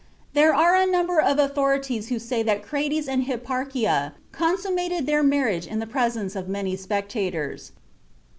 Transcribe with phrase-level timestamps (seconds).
[0.33, 5.67] There are a number of authorities who say that Crates and Hipparchia consummated their marriage
[5.67, 7.71] in the presence of many spectators.